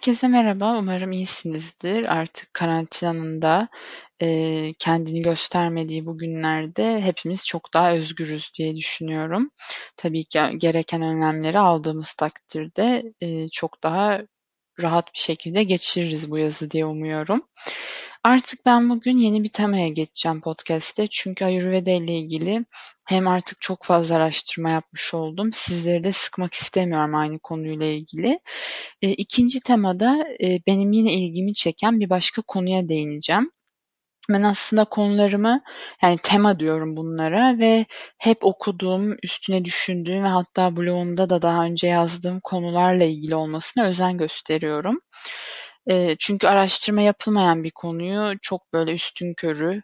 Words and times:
Herkese 0.00 0.28
merhaba, 0.28 0.78
umarım 0.78 1.12
iyisinizdir. 1.12 2.16
Artık 2.16 2.54
karantinanın 2.54 3.42
da, 3.42 3.68
eee, 4.20 4.74
kendini 4.78 5.22
göstermediği 5.22 6.06
bu 6.06 6.18
günlerde 6.18 7.00
hepimiz 7.00 7.46
çok 7.46 7.74
daha 7.74 7.92
özgürüz 7.92 8.50
diye 8.58 8.76
düşünüyorum. 8.76 9.50
Tabii 9.96 10.24
ki 10.24 10.40
gereken 10.56 11.02
önlemleri 11.02 11.58
aldığımız 11.58 12.14
takdirde, 12.14 13.02
eee, 13.20 13.48
çok 13.52 13.82
daha 13.82 14.20
rahat 14.82 15.14
bir 15.14 15.18
şekilde 15.18 15.62
geçiririz 15.62 16.30
bu 16.30 16.38
yazı 16.38 16.70
diye 16.70 16.84
umuyorum. 16.84 17.42
Artık 18.24 18.66
ben 18.66 18.90
bugün 18.90 19.18
yeni 19.18 19.44
bir 19.44 19.48
temaya 19.48 19.88
geçeceğim 19.88 20.40
podcast'te. 20.40 21.06
Çünkü 21.06 21.44
Ayurveda 21.44 21.90
ile 21.90 22.18
ilgili 22.18 22.64
hem 23.04 23.28
artık 23.28 23.60
çok 23.60 23.84
fazla 23.84 24.14
araştırma 24.14 24.70
yapmış 24.70 25.14
oldum. 25.14 25.52
Sizleri 25.52 26.04
de 26.04 26.12
sıkmak 26.12 26.54
istemiyorum 26.54 27.14
aynı 27.14 27.38
konuyla 27.38 27.86
ilgili. 27.86 28.40
E, 29.02 29.10
ikinci 29.12 29.60
temada 29.60 30.26
e, 30.42 30.58
benim 30.66 30.92
yine 30.92 31.14
ilgimi 31.14 31.54
çeken 31.54 32.00
bir 32.00 32.10
başka 32.10 32.42
konuya 32.42 32.88
değineceğim. 32.88 33.50
Ben 34.28 34.42
aslında 34.42 34.84
konularımı 34.84 35.62
yani 36.02 36.18
tema 36.22 36.60
diyorum 36.60 36.96
bunlara 36.96 37.58
ve 37.58 37.86
hep 38.18 38.44
okuduğum, 38.44 39.16
üstüne 39.22 39.64
düşündüğüm 39.64 40.24
ve 40.24 40.28
hatta 40.28 40.76
blogumda 40.76 41.30
da 41.30 41.42
daha 41.42 41.64
önce 41.64 41.86
yazdığım 41.86 42.40
konularla 42.40 43.04
ilgili 43.04 43.34
olmasına 43.34 43.86
özen 43.86 44.18
gösteriyorum. 44.18 45.00
E, 45.86 46.16
çünkü 46.18 46.48
araştırma 46.48 47.00
yapılmayan 47.00 47.64
bir 47.64 47.70
konuyu 47.70 48.38
çok 48.42 48.72
böyle 48.72 48.92
üstünkörü 48.92 49.82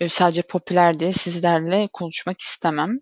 e, 0.00 0.08
sadece 0.08 0.42
popüler 0.42 1.00
diye 1.00 1.12
sizlerle 1.12 1.88
konuşmak 1.92 2.40
istemem. 2.40 3.00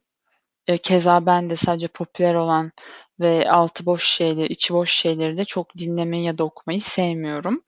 E, 0.66 0.78
keza 0.78 1.26
ben 1.26 1.50
de 1.50 1.56
sadece 1.56 1.88
popüler 1.88 2.34
olan 2.34 2.72
ve 3.20 3.50
altı 3.50 3.86
boş 3.86 4.04
şeyleri, 4.08 4.46
içi 4.52 4.74
boş 4.74 4.90
şeyleri 4.90 5.38
de 5.38 5.44
çok 5.44 5.78
dinlemeyi 5.78 6.24
ya 6.24 6.38
da 6.38 6.44
okumayı 6.44 6.80
sevmiyorum. 6.80 7.62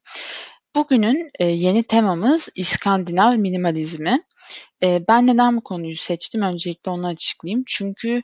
Bugünün 0.75 1.31
e, 1.39 1.45
yeni 1.45 1.83
temamız 1.83 2.49
İskandinav 2.55 3.35
minimalizmi. 3.37 4.23
E, 4.83 5.07
ben 5.07 5.27
neden 5.27 5.57
bu 5.57 5.61
konuyu 5.61 5.95
seçtim? 5.95 6.41
Öncelikle 6.41 6.91
onu 6.91 7.07
açıklayayım. 7.07 7.63
Çünkü 7.67 8.21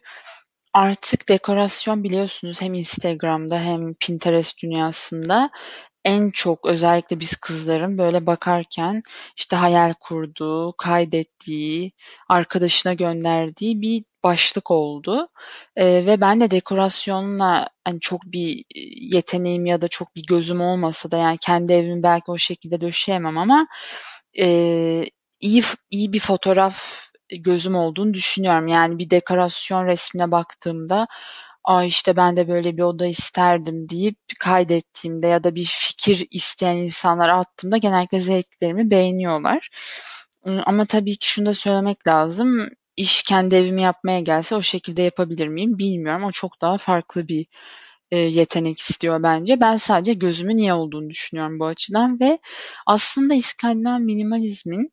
artık 0.73 1.29
dekorasyon 1.29 2.03
biliyorsunuz 2.03 2.61
hem 2.61 2.73
Instagram'da 2.73 3.59
hem 3.61 3.93
Pinterest 3.93 4.63
dünyasında 4.63 5.49
en 6.05 6.29
çok 6.29 6.65
özellikle 6.65 7.19
biz 7.19 7.35
kızların 7.35 7.97
böyle 7.97 8.25
bakarken 8.25 9.01
işte 9.37 9.55
hayal 9.55 9.93
kurduğu, 9.99 10.73
kaydettiği, 10.77 11.91
arkadaşına 12.29 12.93
gönderdiği 12.93 13.81
bir 13.81 14.03
başlık 14.23 14.71
oldu. 14.71 15.27
Eee, 15.77 16.05
ve 16.05 16.21
ben 16.21 16.41
de 16.41 16.51
dekorasyonla 16.51 17.69
hani 17.85 17.99
çok 17.99 18.23
bir 18.25 18.63
yeteneğim 19.01 19.65
ya 19.65 19.81
da 19.81 19.87
çok 19.87 20.15
bir 20.15 20.23
gözüm 20.27 20.61
olmasa 20.61 21.11
da 21.11 21.17
yani 21.17 21.37
kendi 21.41 21.73
evimi 21.73 22.03
belki 22.03 22.31
o 22.31 22.37
şekilde 22.37 22.81
döşeyemem 22.81 23.37
ama 23.37 23.67
eee, 24.33 25.05
iyi 25.41 25.63
iyi 25.91 26.13
bir 26.13 26.19
fotoğraf 26.19 27.03
gözüm 27.39 27.75
olduğunu 27.75 28.13
düşünüyorum. 28.13 28.67
Yani 28.67 28.97
bir 28.99 29.09
dekorasyon 29.09 29.85
resmine 29.85 30.31
baktığımda 30.31 31.07
Aa 31.69 31.83
işte 31.83 32.15
ben 32.15 32.37
de 32.37 32.47
böyle 32.47 32.77
bir 32.77 32.81
oda 32.81 33.05
isterdim 33.05 33.89
deyip 33.89 34.17
kaydettiğimde 34.39 35.27
ya 35.27 35.43
da 35.43 35.55
bir 35.55 35.65
fikir 35.65 36.27
isteyen 36.31 36.75
insanlara 36.75 37.37
attığımda 37.37 37.77
genellikle 37.77 38.21
zevklerimi 38.21 38.91
beğeniyorlar. 38.91 39.69
Ama 40.65 40.85
tabii 40.85 41.17
ki 41.17 41.29
şunu 41.29 41.45
da 41.45 41.53
söylemek 41.53 42.07
lazım. 42.07 42.69
İş 42.97 43.23
kendi 43.23 43.55
evimi 43.55 43.81
yapmaya 43.81 44.19
gelse 44.19 44.55
o 44.55 44.61
şekilde 44.61 45.01
yapabilir 45.01 45.47
miyim 45.47 45.77
bilmiyorum. 45.77 46.23
O 46.23 46.31
çok 46.31 46.61
daha 46.61 46.77
farklı 46.77 47.27
bir 47.27 47.45
e, 48.11 48.17
yetenek 48.17 48.79
istiyor 48.79 49.23
bence. 49.23 49.59
Ben 49.61 49.77
sadece 49.77 50.13
gözümün 50.13 50.57
iyi 50.57 50.73
olduğunu 50.73 51.09
düşünüyorum 51.09 51.59
bu 51.59 51.65
açıdan 51.65 52.19
ve 52.19 52.39
aslında 52.85 53.33
İskandinav 53.33 53.99
minimalizmin 53.99 54.91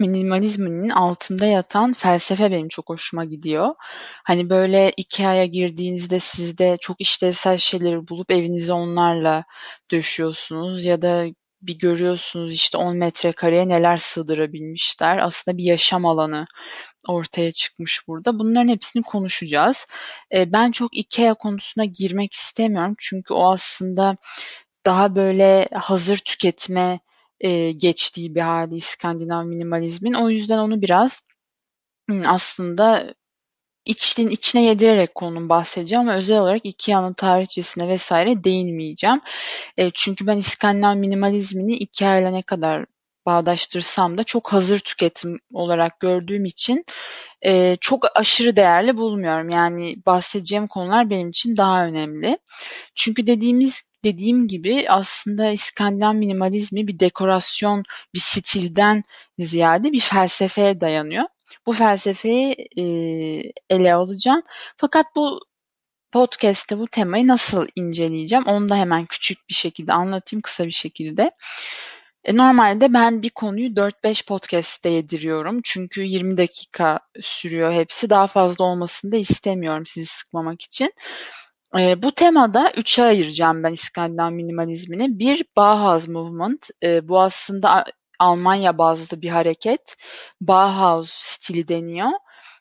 minimalizmin 0.00 0.88
altında 0.88 1.46
yatan 1.46 1.92
felsefe 1.92 2.50
benim 2.50 2.68
çok 2.68 2.88
hoşuma 2.88 3.24
gidiyor. 3.24 3.74
Hani 4.24 4.50
böyle 4.50 4.92
IKEA'ya 4.96 5.46
girdiğinizde 5.46 6.18
sizde 6.18 6.76
çok 6.80 7.00
işlevsel 7.00 7.56
şeyleri 7.58 8.08
bulup 8.08 8.30
evinize 8.30 8.72
onlarla 8.72 9.44
döşüyorsunuz 9.90 10.84
ya 10.84 11.02
da 11.02 11.26
bir 11.66 11.78
görüyorsunuz 11.78 12.54
işte 12.54 12.78
10 12.78 12.96
metrekareye 12.96 13.68
neler 13.68 13.96
sığdırabilmişler. 13.96 15.18
Aslında 15.18 15.58
bir 15.58 15.64
yaşam 15.64 16.06
alanı 16.06 16.46
ortaya 17.08 17.52
çıkmış 17.52 18.08
burada. 18.08 18.38
Bunların 18.38 18.68
hepsini 18.68 19.02
konuşacağız. 19.02 19.86
E, 20.34 20.52
ben 20.52 20.70
çok 20.70 20.96
IKEA 20.96 21.34
konusuna 21.34 21.84
girmek 21.84 22.32
istemiyorum 22.32 22.94
çünkü 22.98 23.34
o 23.34 23.52
aslında 23.52 24.16
daha 24.86 25.16
böyle 25.16 25.68
hazır 25.72 26.18
tüketme 26.18 27.00
e, 27.44 27.72
geçtiği 27.72 28.34
bir 28.34 28.40
hali 28.40 28.76
İskandinav 28.76 29.44
minimalizmin. 29.44 30.14
O 30.14 30.30
yüzden 30.30 30.58
onu 30.58 30.82
biraz 30.82 31.28
aslında 32.24 33.14
için 33.84 34.28
içine 34.28 34.62
yedirerek 34.62 35.14
konunun 35.14 35.48
bahsedeceğim 35.48 36.02
ama 36.02 36.16
özel 36.16 36.40
olarak 36.40 36.60
Ikea'nın 36.64 37.12
tarihçesine 37.12 37.88
vesaire 37.88 38.44
değinmeyeceğim. 38.44 39.20
E, 39.76 39.90
çünkü 39.90 40.26
ben 40.26 40.38
İskandinav 40.38 40.96
minimalizmini 40.96 41.76
Ikea 41.76 42.18
ile 42.18 42.32
ne 42.32 42.42
kadar 42.42 42.86
bağdaştırsam 43.26 44.18
da 44.18 44.24
çok 44.24 44.52
hazır 44.52 44.78
tüketim 44.78 45.38
olarak 45.52 46.00
gördüğüm 46.00 46.44
için 46.44 46.84
e, 47.42 47.76
çok 47.80 48.04
aşırı 48.14 48.56
değerli 48.56 48.96
bulmuyorum. 48.96 49.50
Yani 49.50 49.96
bahsedeceğim 50.06 50.66
konular 50.66 51.10
benim 51.10 51.28
için 51.28 51.56
daha 51.56 51.86
önemli. 51.86 52.38
Çünkü 52.94 53.26
dediğimiz 53.26 53.93
dediğim 54.04 54.48
gibi 54.48 54.86
aslında 54.88 55.50
İskandinav 55.50 56.14
minimalizmi 56.14 56.88
bir 56.88 57.00
dekorasyon, 57.00 57.82
bir 58.14 58.20
stilden 58.20 59.02
ziyade 59.38 59.92
bir 59.92 60.00
felsefeye 60.00 60.80
dayanıyor. 60.80 61.24
Bu 61.66 61.72
felsefeyi 61.72 62.56
e, 62.76 62.82
ele 63.70 63.94
alacağım. 63.94 64.42
Fakat 64.76 65.06
bu 65.16 65.40
podcast'te 66.12 66.78
bu 66.78 66.86
temayı 66.86 67.26
nasıl 67.26 67.66
inceleyeceğim 67.76 68.46
onu 68.46 68.68
da 68.68 68.76
hemen 68.76 69.06
küçük 69.06 69.38
bir 69.48 69.54
şekilde 69.54 69.92
anlatayım 69.92 70.42
kısa 70.42 70.66
bir 70.66 70.70
şekilde. 70.70 71.30
E, 72.24 72.36
normalde 72.36 72.94
ben 72.94 73.22
bir 73.22 73.30
konuyu 73.30 73.68
4-5 73.76 74.26
podcast'te 74.26 74.90
yediriyorum. 74.90 75.60
Çünkü 75.64 76.02
20 76.02 76.36
dakika 76.36 77.00
sürüyor 77.20 77.72
hepsi. 77.72 78.10
Daha 78.10 78.26
fazla 78.26 78.64
olmasını 78.64 79.12
da 79.12 79.16
istemiyorum 79.16 79.86
sizi 79.86 80.06
sıkmamak 80.06 80.62
için. 80.62 80.92
E, 81.78 82.02
bu 82.02 82.12
temada 82.12 82.72
üçe 82.76 83.02
ayıracağım 83.02 83.62
ben 83.62 83.72
İskandinav 83.72 84.32
minimalizmini. 84.32 85.18
Bir 85.18 85.44
Bauhaus 85.56 86.08
Movement. 86.08 86.68
E, 86.82 87.08
bu 87.08 87.20
aslında 87.20 87.84
Almanya 88.18 88.78
bazlı 88.78 89.22
bir 89.22 89.28
hareket. 89.28 89.96
Bauhaus 90.40 91.10
stili 91.10 91.68
deniyor. 91.68 92.10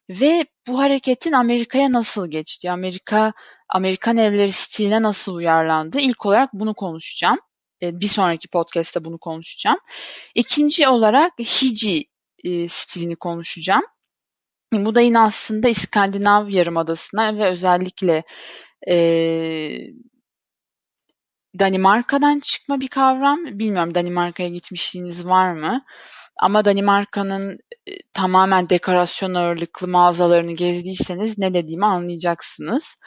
Ve 0.09 0.45
bu 0.67 0.79
hareketin 0.79 1.31
Amerika'ya 1.31 1.91
nasıl 1.91 2.31
geçtiği, 2.31 2.71
Amerika 2.71 3.33
Amerikan 3.69 4.17
evleri 4.17 4.51
stiline 4.51 5.01
nasıl 5.01 5.35
uyarlandı? 5.35 5.99
İlk 5.99 6.25
olarak 6.25 6.49
bunu 6.53 6.73
konuşacağım. 6.73 7.39
E, 7.83 7.99
bir 7.99 8.07
sonraki 8.07 8.47
podcast'te 8.47 9.05
bunu 9.05 9.17
konuşacağım. 9.17 9.77
İkinci 10.35 10.87
olarak 10.87 11.31
Hiji 11.39 12.05
e, 12.43 12.67
stilini 12.67 13.15
konuşacağım. 13.15 13.83
Bu 14.73 14.95
da 14.95 15.01
yine 15.01 15.19
aslında 15.19 15.69
İskandinav 15.69 16.49
Yarımadası'na 16.49 17.37
ve 17.37 17.49
özellikle 17.49 18.23
e, 18.89 18.97
Danimarka'dan 21.59 22.39
çıkma 22.39 22.81
bir 22.81 22.87
kavram. 22.87 23.45
Bilmiyorum 23.45 23.95
Danimarka'ya 23.95 24.49
gitmişliğiniz 24.49 25.27
var 25.27 25.53
mı? 25.53 25.85
Ama 26.41 26.65
Danimarka'nın 26.65 27.59
e, 27.87 27.91
tamamen 28.13 28.69
dekorasyon 28.69 29.33
ağırlıklı 29.33 29.87
mağazalarını 29.87 30.51
gezdiyseniz 30.51 31.37
ne 31.37 31.53
dediğimi 31.53 31.85
anlayacaksınız. 31.85 32.97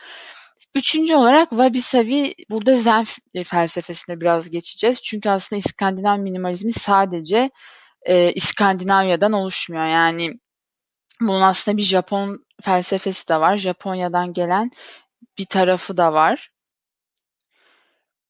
Üçüncü 0.75 1.15
olarak 1.15 1.51
Wabi 1.51 1.81
Sabi 1.81 2.35
burada 2.51 2.77
Zen 2.77 3.07
felsefesine 3.45 4.21
biraz 4.21 4.51
geçeceğiz. 4.51 5.03
Çünkü 5.03 5.31
aslında 5.31 5.59
İskandinav 5.59 6.19
minimalizmi 6.19 6.73
sadece 6.73 7.51
e, 8.03 8.33
İskandinavya'dan 8.33 9.33
oluşmuyor. 9.33 9.87
Yani 9.87 10.31
bunun 11.21 11.41
aslında 11.41 11.77
bir 11.77 11.83
Japon 11.83 12.45
felsefesi 12.63 13.29
de 13.29 13.41
var. 13.41 13.57
Japonya'dan 13.57 14.33
gelen 14.33 14.71
bir 15.39 15.47
tarafı 15.47 15.97
da 15.97 16.13
var. 16.13 16.51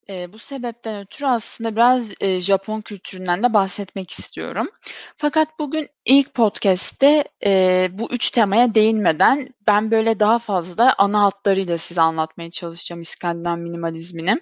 Eee, 0.09 0.33
bu 0.33 0.39
sebepten 0.39 1.01
ötürü 1.01 1.27
aslında 1.29 1.77
biraz, 1.77 2.13
eee, 2.21 2.41
Japon 2.41 2.81
kültüründen 2.81 3.43
de 3.43 3.53
bahsetmek 3.53 4.11
istiyorum. 4.11 4.69
Fakat 5.17 5.49
bugün 5.59 5.89
ilk 6.05 6.35
podcast'te, 6.35 7.25
eee, 7.45 7.89
bu 7.93 8.11
üç 8.13 8.31
temaya 8.31 8.75
değinmeden 8.75 9.49
ben 9.67 9.91
böyle 9.91 10.21
daha 10.21 10.39
fazla 10.39 10.95
ana 10.99 11.23
hatlarıyla 11.23 11.79
size 11.79 12.01
anlatmaya 12.01 12.51
çalışacağım 12.51 13.01
İskandinav 13.03 13.59
minimalizmini. 13.59 14.41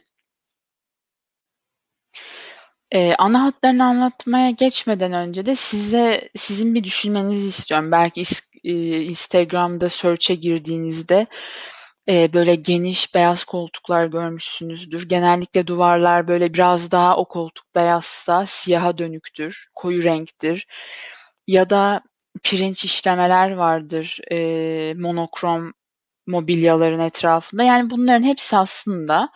Eee, 2.93 3.15
ana 3.19 3.43
hatlarını 3.45 3.85
anlatmaya 3.85 4.51
geçmeden 4.51 5.13
önce 5.13 5.47
de 5.47 5.55
size 5.57 6.29
sizin 6.37 6.75
bir 6.75 6.85
düşünmenizi 6.85 7.49
istiyorum. 7.49 7.93
Belki 7.93 8.21
is 8.21 8.43
eee, 8.63 9.03
Instagram'da 9.05 9.89
search'e 9.89 10.35
girdiğinizde 10.35 11.27
Eee, 12.09 12.31
böyle 12.35 12.55
geniş 12.55 13.15
beyaz 13.15 13.45
koltuklar 13.45 14.07
görmüşsünüzdür. 14.07 15.09
Genellikle 15.09 15.67
duvarlar 15.67 16.29
böyle 16.29 16.55
biraz 16.55 16.91
daha 16.93 17.17
o 17.17 17.29
koltuk 17.29 17.75
beyazsa 17.75 18.47
siyaha 18.47 18.99
dönüktür, 18.99 19.67
koyu 19.75 20.03
renktir. 20.03 20.67
Ya 21.47 21.71
da 21.71 22.03
pirinç 22.45 22.85
işlemeler 22.85 23.51
vardır 23.53 24.19
eee, 24.31 24.95
monokrom 24.95 25.73
mobilyaların 26.27 27.01
etrafında. 27.01 27.63
Yani 27.65 27.91
bunların 27.91 28.23
hepsi 28.25 28.57
aslında 28.59 29.29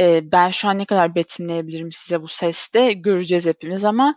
e, 0.00 0.32
ben 0.32 0.50
şu 0.50 0.68
an 0.68 0.78
ne 0.78 0.84
kadar 0.84 1.14
betimleyebilirim 1.14 1.92
size 1.92 2.22
bu 2.22 2.28
seste 2.28 2.92
göreceğiz 2.92 3.46
hepimiz 3.46 3.84
ama 3.84 4.16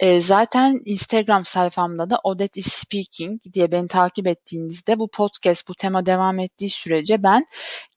e, 0.00 0.20
zaten 0.20 0.82
Instagram 0.84 1.44
sayfamda 1.44 2.10
da 2.10 2.20
Odette 2.24 2.60
is 2.60 2.72
Speaking 2.72 3.42
diye 3.52 3.72
beni 3.72 3.88
takip 3.88 4.26
ettiğinizde 4.26 4.98
bu 4.98 5.08
podcast, 5.08 5.68
bu 5.68 5.74
tema 5.74 6.06
devam 6.06 6.38
ettiği 6.38 6.68
sürece 6.68 7.22
ben 7.22 7.46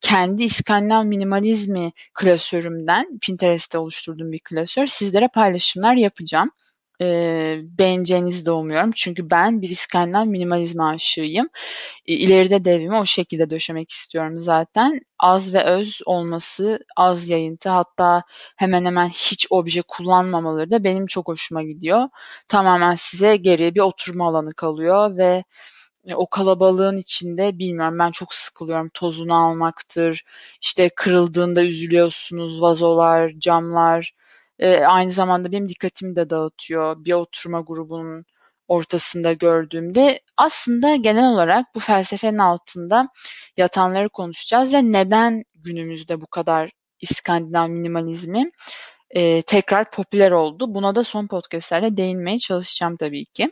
kendi 0.01 0.43
İskandinav 0.43 1.05
minimalizmi 1.05 1.91
klasörümden 2.13 3.19
Pinterest'te 3.21 3.77
oluşturduğum 3.77 4.31
bir 4.31 4.39
klasör 4.39 4.85
sizlere 4.85 5.27
paylaşımlar 5.27 5.95
yapacağım. 5.95 6.51
E, 7.01 7.59
beğeneceğinizi 7.63 8.45
de 8.45 8.51
umuyorum. 8.51 8.91
Çünkü 8.95 9.29
ben 9.29 9.61
bir 9.61 9.69
İskandinav 9.69 10.25
minimalizm 10.25 10.81
aşığıyım. 10.81 11.49
E, 12.05 12.13
ileride 12.13 12.65
de 12.65 12.75
evimi 12.75 12.95
o 12.97 13.05
şekilde 13.05 13.49
döşemek 13.49 13.91
istiyorum 13.91 14.39
zaten. 14.39 15.01
Az 15.19 15.53
ve 15.53 15.63
öz 15.63 16.01
olması, 16.05 16.79
az 16.95 17.29
yayıntı 17.29 17.69
hatta 17.69 18.23
hemen 18.55 18.85
hemen 18.85 19.09
hiç 19.09 19.47
obje 19.49 19.81
kullanmamaları 19.87 20.71
da 20.71 20.83
benim 20.83 21.05
çok 21.05 21.27
hoşuma 21.27 21.63
gidiyor. 21.63 22.09
Tamamen 22.47 22.95
size 22.95 23.37
geriye 23.37 23.75
bir 23.75 23.79
oturma 23.81 24.27
alanı 24.27 24.53
kalıyor 24.53 25.17
ve 25.17 25.43
e, 26.07 26.15
o 26.15 26.29
kalabalığın 26.29 26.97
içinde 26.97 27.59
bilmiyorum 27.59 27.99
ben 27.99 28.11
çok 28.11 28.33
sıkılıyorum. 28.33 28.89
Tozunu 28.93 29.35
almaktır, 29.35 30.23
işte 30.61 30.89
kırıldığında 30.95 31.63
üzülüyorsunuz, 31.63 32.61
vazolar, 32.61 33.31
camlar. 33.39 34.13
E, 34.59 34.77
aynı 34.79 35.09
zamanda 35.09 35.51
benim 35.51 35.67
dikkatimi 35.67 36.15
de 36.15 36.29
dağıtıyor. 36.29 37.05
Bir 37.05 37.13
oturma 37.13 37.61
grubunun 37.61 38.25
ortasında 38.67 39.33
gördüğümde 39.33 40.21
aslında 40.37 40.95
genel 40.95 41.29
olarak 41.33 41.65
bu 41.75 41.79
felsefenin 41.79 42.37
altında 42.37 43.09
yatanları 43.57 44.09
konuşacağız 44.09 44.73
ve 44.73 44.91
neden 44.91 45.43
günümüzde 45.55 46.21
bu 46.21 46.27
kadar 46.27 46.71
İskandinav 47.01 47.69
minimalizmi 47.69 48.51
e, 49.09 49.41
tekrar 49.41 49.91
popüler 49.91 50.31
oldu. 50.31 50.75
Buna 50.75 50.95
da 50.95 51.03
son 51.03 51.27
podcastlerde 51.27 51.97
değinmeye 51.97 52.39
çalışacağım 52.39 52.97
tabii 52.97 53.25
ki. 53.25 53.51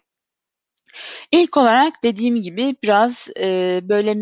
İlk 1.32 1.58
olarak 1.58 2.04
dediğim 2.04 2.42
gibi 2.42 2.76
biraz 2.84 3.30
e, 3.40 3.80
böyle 3.84 4.18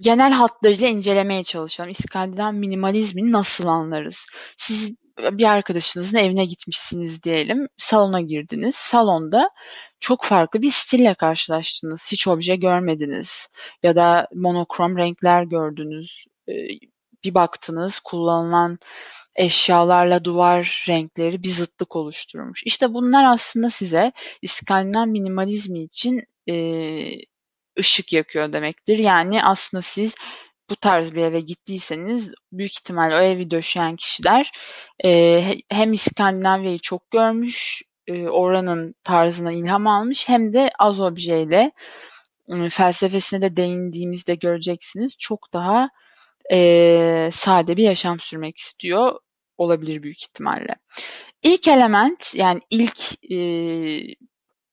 genel 0.00 0.32
hatlarıyla 0.32 0.88
incelemeye 0.88 1.44
çalışalım. 1.44 1.90
İskandinav 1.90 2.52
minimalizmi 2.52 3.32
nasıl 3.32 3.66
anlarız? 3.66 4.26
Siz 4.56 4.96
bir 5.38 5.44
arkadaşınızın 5.44 6.18
evine 6.18 6.44
gitmişsiniz 6.44 7.22
diyelim. 7.22 7.68
Salona 7.76 8.20
girdiniz. 8.20 8.74
Salonda 8.74 9.50
çok 10.00 10.24
farklı 10.24 10.62
bir 10.62 10.70
stille 10.70 11.14
karşılaştınız. 11.14 12.08
Hiç 12.12 12.28
obje 12.28 12.56
görmediniz 12.56 13.48
ya 13.82 13.96
da 13.96 14.28
monokrom 14.34 14.98
renkler 14.98 15.42
gördünüz. 15.42 16.26
Ee, 16.48 16.52
bir 17.24 17.34
baktınız 17.34 17.98
kullanılan 17.98 18.78
eşyalarla 19.36 20.24
duvar 20.24 20.84
renkleri 20.88 21.42
bir 21.42 21.48
zıtlık 21.48 21.96
oluşturmuş. 21.96 22.62
İşte 22.64 22.94
bunlar 22.94 23.24
aslında 23.24 23.70
size 23.70 24.12
İskandinav 24.42 25.06
minimalizmi 25.06 25.82
için 25.82 26.24
ışık 27.78 28.12
yakıyor 28.12 28.52
demektir. 28.52 28.98
Yani 28.98 29.44
aslında 29.44 29.82
siz 29.82 30.14
bu 30.70 30.76
tarz 30.76 31.14
bir 31.14 31.22
eve 31.22 31.40
gittiyseniz 31.40 32.32
büyük 32.52 32.72
ihtimal 32.72 33.12
o 33.12 33.20
evi 33.20 33.50
döşeyen 33.50 33.96
kişiler 33.96 34.52
e, 35.04 35.42
hem 35.68 35.92
İskandinavya'yı 35.92 36.78
çok 36.78 37.10
görmüş, 37.10 37.82
e, 38.06 38.28
oranın 38.28 38.94
tarzına 39.04 39.52
ilham 39.52 39.86
almış 39.86 40.28
hem 40.28 40.52
de 40.52 40.70
az 40.78 41.00
objeyle 41.00 41.72
e, 42.48 42.68
felsefesine 42.68 43.42
de 43.42 43.56
değindiğimizde 43.56 44.34
göreceksiniz 44.34 45.16
çok 45.18 45.52
daha 45.52 45.90
e, 46.52 47.30
sade 47.32 47.76
bir 47.76 47.84
yaşam 47.84 48.20
sürmek 48.20 48.56
istiyor 48.56 49.18
olabilir 49.58 50.02
büyük 50.02 50.22
ihtimalle. 50.22 50.76
İlk 51.42 51.68
element 51.68 52.34
yani 52.36 52.60
ilk 52.70 53.32
e, 53.32 53.38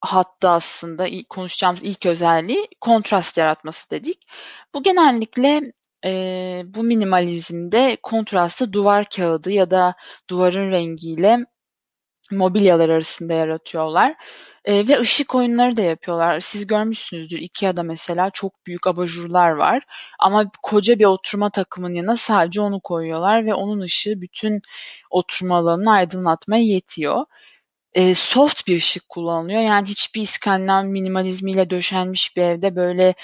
hatta 0.02 0.50
aslında 0.50 1.08
konuşacağımız 1.30 1.84
ilk 1.84 2.06
özelliği 2.06 2.68
kontrast 2.82 3.38
yaratması 3.38 3.90
dedik. 3.90 4.28
Bu 4.76 4.84
genellikle 4.84 5.72
e, 6.06 6.64
bu 6.66 6.84
minimalizmde 6.84 7.98
kontrastı 8.04 8.74
duvar 8.74 9.10
kağıdı 9.10 9.52
ya 9.52 9.72
da 9.72 9.96
duvarın 10.30 10.72
rengiyle 10.72 11.40
mobilyalar 12.32 12.90
arasında 12.90 13.34
yaratıyorlar. 13.34 14.16
E, 14.66 14.88
ve 14.88 15.00
ışık 15.00 15.36
oyunları 15.36 15.76
da 15.76 15.82
yapıyorlar. 15.82 16.40
Siz 16.40 16.68
görmüşsünüzdür 16.68 17.40
Ikea'da 17.40 17.84
mesela 17.84 18.30
çok 18.30 18.66
büyük 18.66 18.88
abajurlar 18.88 19.50
var. 19.50 19.84
Ama 20.20 20.52
koca 20.64 21.00
bir 21.00 21.06
oturma 21.06 21.50
takımının 21.50 21.94
yanına 21.94 22.16
sadece 22.16 22.62
onu 22.62 22.80
koyuyorlar 22.82 23.46
ve 23.46 23.54
onun 23.54 23.82
ışığı 23.82 24.22
bütün 24.22 24.62
oturma 25.10 25.58
alanını 25.58 25.92
aydınlatmaya 25.92 26.64
yetiyor. 26.64 27.26
E, 27.94 28.16
soft 28.16 28.68
bir 28.68 28.78
ışık 28.78 29.10
kullanılıyor. 29.10 29.62
Yani 29.62 29.88
hiçbir 29.88 30.22
İskandinav 30.22 30.84
minimalizmiyle 30.86 31.70
döşenmiş 31.70 32.38
bir 32.38 32.42
evde 32.42 32.76
böyle 32.76 33.16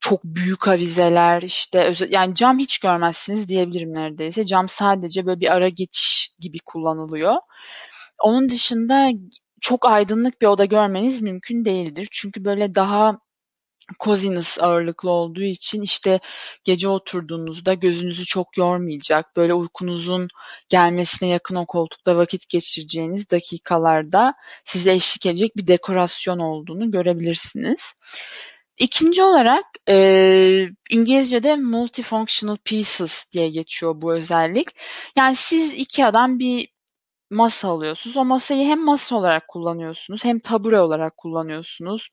çok 0.00 0.24
büyük 0.24 0.68
avizeler 0.68 1.42
işte 1.42 1.92
yani 2.08 2.34
cam 2.34 2.58
hiç 2.58 2.78
görmezsiniz 2.78 3.48
diyebilirim 3.48 3.94
neredeyse. 3.94 4.44
Cam 4.44 4.68
sadece 4.68 5.26
böyle 5.26 5.40
bir 5.40 5.52
ara 5.52 5.68
geçiş 5.68 6.30
gibi 6.40 6.58
kullanılıyor. 6.58 7.36
Onun 8.22 8.50
dışında 8.50 9.10
çok 9.60 9.86
aydınlık 9.86 10.42
bir 10.42 10.46
oda 10.46 10.64
görmeniz 10.64 11.22
mümkün 11.22 11.64
değildir. 11.64 12.08
Çünkü 12.10 12.44
böyle 12.44 12.74
daha 12.74 13.18
coziness 14.00 14.58
ağırlıklı 14.62 15.10
olduğu 15.10 15.42
için 15.42 15.82
işte 15.82 16.20
gece 16.64 16.88
oturduğunuzda 16.88 17.74
gözünüzü 17.74 18.24
çok 18.24 18.56
yormayacak, 18.58 19.36
böyle 19.36 19.54
uykunuzun 19.54 20.28
gelmesine 20.68 21.28
yakın 21.28 21.54
o 21.54 21.66
koltukta 21.66 22.16
vakit 22.16 22.48
geçireceğiniz 22.48 23.30
dakikalarda 23.30 24.34
size 24.64 24.92
eşlik 24.92 25.26
edecek 25.26 25.56
bir 25.56 25.66
dekorasyon 25.66 26.38
olduğunu 26.38 26.90
görebilirsiniz. 26.90 27.94
İkinci 28.80 29.22
olarak 29.22 29.64
e, 29.88 30.68
İngilizce'de 30.90 31.56
multifunctional 31.56 32.56
pieces 32.64 33.32
diye 33.32 33.50
geçiyor 33.50 34.02
bu 34.02 34.14
özellik. 34.14 34.68
Yani 35.16 35.36
siz 35.36 35.74
iki 35.74 36.06
adam 36.06 36.38
bir 36.38 36.68
masa 37.30 37.68
alıyorsunuz. 37.68 38.16
O 38.16 38.24
masayı 38.24 38.66
hem 38.66 38.84
masa 38.84 39.16
olarak 39.16 39.48
kullanıyorsunuz 39.48 40.24
hem 40.24 40.38
tabure 40.38 40.80
olarak 40.80 41.16
kullanıyorsunuz. 41.16 42.08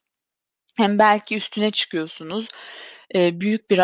Hem 0.77 0.99
belki 0.99 1.35
üstüne 1.35 1.71
çıkıyorsunuz. 1.71 2.47
E, 3.15 3.39
büyük 3.41 3.71
bir 3.71 3.81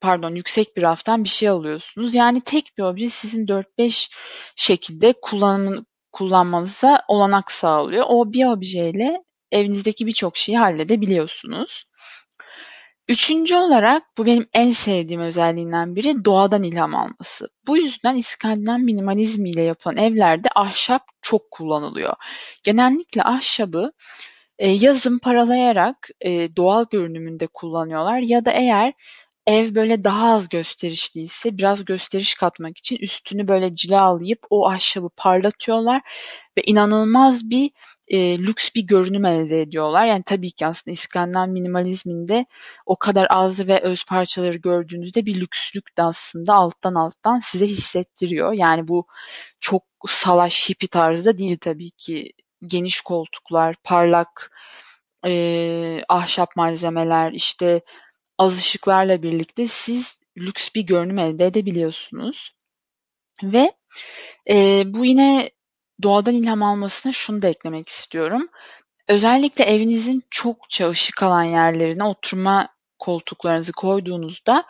pardon 0.00 0.34
yüksek 0.34 0.76
bir 0.76 0.82
raftan 0.82 1.24
bir 1.24 1.28
şey 1.28 1.48
alıyorsunuz. 1.48 2.14
Yani 2.14 2.40
tek 2.40 2.72
bir 2.78 2.82
obje 2.82 3.08
sizin 3.08 3.46
4-5 3.46 4.14
şekilde 4.56 5.14
kullanım, 5.22 5.86
kullanmanıza 6.12 7.04
olanak 7.08 7.52
sağlıyor. 7.52 8.04
O 8.08 8.32
bir 8.32 8.44
objeyle 8.46 9.24
evinizdeki 9.52 10.06
birçok 10.06 10.36
şeyi 10.36 10.58
halledebiliyorsunuz. 10.58 11.84
Üçüncü 13.08 13.54
olarak 13.54 14.02
bu 14.18 14.26
benim 14.26 14.46
en 14.52 14.70
sevdiğim 14.70 15.20
özelliğinden 15.20 15.96
biri 15.96 16.24
doğadan 16.24 16.62
ilham 16.62 16.94
alması. 16.94 17.48
Bu 17.66 17.76
yüzden 17.76 18.16
İskandinav 18.16 18.78
minimalizmi 18.78 19.50
ile 19.50 19.62
yapılan 19.62 19.96
evlerde 19.96 20.48
ahşap 20.54 21.02
çok 21.22 21.50
kullanılıyor. 21.50 22.14
Genellikle 22.62 23.22
ahşabı 23.22 23.92
e, 24.58 24.70
yazın 24.70 25.18
paralayarak 25.18 26.08
e, 26.20 26.56
doğal 26.56 26.84
görünümünde 26.90 27.46
kullanıyorlar 27.46 28.18
ya 28.18 28.44
da 28.44 28.50
eğer 28.52 28.92
ev 29.46 29.74
böyle 29.74 30.04
daha 30.04 30.32
az 30.32 30.48
gösterişliyse 30.48 31.58
biraz 31.58 31.84
gösteriş 31.84 32.34
katmak 32.34 32.78
için 32.78 32.96
üstünü 32.96 33.48
böyle 33.48 33.74
cilalayıp 33.74 34.38
o 34.50 34.68
ahşabı 34.68 35.08
parlatıyorlar 35.16 36.02
ve 36.58 36.62
inanılmaz 36.62 37.50
bir 37.50 37.70
e, 38.08 38.38
lüks 38.38 38.74
bir 38.74 38.86
görünüm 38.86 39.24
elde 39.24 39.60
ediyorlar. 39.60 40.06
Yani 40.06 40.22
tabii 40.26 40.50
ki 40.50 40.66
aslında 40.66 40.92
İskandinav 40.92 41.48
minimalizminde 41.48 42.46
o 42.86 42.96
kadar 42.98 43.26
az 43.30 43.68
ve 43.68 43.80
öz 43.80 44.04
parçaları 44.04 44.58
gördüğünüzde 44.58 45.26
bir 45.26 45.40
lükslük 45.40 45.96
de 45.98 46.02
aslında 46.02 46.54
alttan 46.54 46.94
alttan 46.94 47.38
size 47.38 47.66
hissettiriyor. 47.66 48.52
Yani 48.52 48.88
bu 48.88 49.06
çok 49.60 49.82
salaş 50.06 50.70
hippie 50.70 50.88
tarzda 50.88 51.38
değil 51.38 51.58
tabii 51.60 51.90
ki. 51.90 52.32
Geniş 52.66 53.00
koltuklar, 53.00 53.76
parlak 53.84 54.50
e, 55.26 56.02
ahşap 56.08 56.56
malzemeler, 56.56 57.32
işte 57.32 57.80
az 58.40 58.58
ışıklarla 58.58 59.22
birlikte 59.22 59.66
siz 59.66 60.22
lüks 60.38 60.74
bir 60.74 60.82
görünüm 60.82 61.18
elde 61.18 61.46
edebiliyorsunuz. 61.46 62.54
Ve 63.42 63.72
e, 64.50 64.82
bu 64.86 65.04
yine 65.04 65.50
doğadan 66.02 66.34
ilham 66.34 66.62
almasına 66.62 67.12
şunu 67.12 67.42
da 67.42 67.48
eklemek 67.48 67.88
istiyorum. 67.88 68.48
Özellikle 69.08 69.64
evinizin 69.64 70.22
çokça 70.30 70.90
ışık 70.90 71.22
alan 71.22 71.42
yerlerine 71.42 72.04
oturma 72.04 72.68
koltuklarınızı 72.98 73.72
koyduğunuzda 73.72 74.64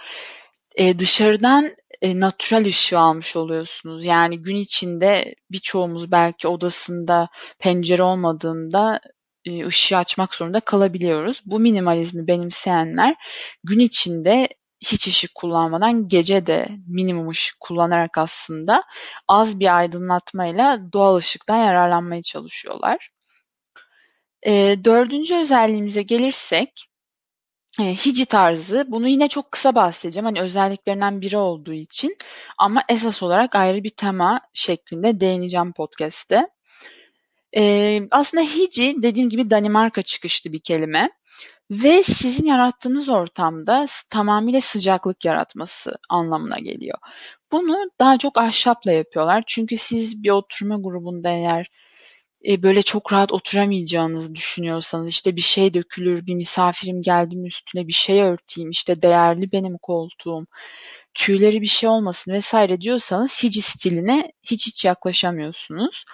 e, 0.77 0.99
dışarıdan 0.99 1.77
e, 2.03 2.21
natürel 2.21 2.67
ışığı 2.67 2.99
almış 2.99 3.37
oluyorsunuz. 3.37 4.05
Yani 4.05 4.43
gün 4.43 4.57
içinde 4.57 5.35
birçoğumuz 5.51 6.13
belki 6.13 6.49
odasında 6.49 7.29
pencere 7.59 8.03
olmadığında 8.03 9.01
e, 9.45 9.67
ışığı 9.67 9.97
açmak 9.97 10.35
zorunda 10.35 10.61
kalabiliyoruz. 10.61 11.43
Bu 11.47 11.61
minimalizmi 11.61 12.27
benimseyenler 12.27 13.17
gün 13.65 13.79
içinde 13.79 14.49
hiç 14.81 15.07
ışık 15.09 15.35
kullanmadan 15.35 16.09
gece 16.09 16.47
de 16.47 16.69
minimum 16.87 17.29
ışık 17.29 17.61
kullanarak 17.61 18.19
aslında 18.19 18.85
az 19.29 19.61
bir 19.61 19.77
aydınlatmayla 19.79 20.93
doğal 20.93 21.17
ışıktan 21.17 21.57
yararlanmaya 21.57 22.23
çalışıyorlar. 22.23 23.11
E, 24.47 24.77
dördüncü 24.85 25.37
özelliğimize 25.37 26.03
gelirsek 26.03 26.91
e, 27.81 27.85
Hici 27.95 28.27
tarzı. 28.27 28.85
Bunu 28.89 29.09
yine 29.09 29.29
çok 29.29 29.53
kısa 29.53 29.75
bahsedeceğim. 29.75 30.25
Hani 30.25 30.41
özelliklerinden 30.41 31.21
biri 31.21 31.37
olduğu 31.37 31.73
için. 31.73 32.17
Ama 32.59 32.83
esas 32.89 33.23
olarak 33.23 33.55
ayrı 33.55 33.85
bir 33.85 33.91
tema 33.97 34.41
şeklinde 34.55 35.21
değineceğim 35.21 35.73
podcast'te. 35.73 36.49
Ee, 37.57 38.01
aslında 38.11 38.43
Hici 38.43 38.97
dediğim 39.03 39.29
gibi 39.29 39.51
Danimarka 39.51 40.03
çıkışlı 40.03 40.53
bir 40.53 40.61
kelime. 40.61 41.11
Ve 41.71 42.03
sizin 42.03 42.47
yarattığınız 42.47 43.09
ortamda 43.09 43.87
tamamıyla 44.11 44.61
sıcaklık 44.61 45.25
yaratması 45.25 45.93
anlamına 46.09 46.59
geliyor. 46.59 46.99
Bunu 47.53 47.91
daha 48.01 48.19
çok 48.19 48.39
ahşapla 48.39 48.93
yapıyorlar. 48.93 49.45
Çünkü 49.47 49.77
siz 49.77 50.23
bir 50.23 50.31
oturma 50.31 50.77
grubunda 50.77 51.29
eğer 51.29 51.71
e, 52.49 52.63
böyle 52.63 52.83
çok 52.83 53.13
rahat 53.13 53.33
oturamayacağınızı 53.33 54.35
düşünüyorsanız 54.35 55.09
işte 55.09 55.37
bir 55.37 55.41
şey 55.41 55.75
dökülür, 55.75 56.27
bir 56.27 56.35
misafirim 56.35 57.03
geldi 57.03 57.37
mi 57.37 57.47
üstüne 57.47 57.89
bir 57.89 57.93
şey 57.93 58.23
örteyim, 58.23 58.71
işte 58.71 59.03
değerli 59.03 59.53
benim 59.53 59.79
koltuğum, 59.79 60.47
tüyleri 61.15 61.61
bir 61.63 61.67
şey 61.67 61.89
olmasın 61.89 62.33
vesaire 62.33 62.81
diyorsanız 62.81 63.43
Hici 63.43 63.63
stiline 63.63 64.33
hiç 64.43 64.67
hiç 64.67 64.85
yaklaşamıyorsunuz. 64.85 66.05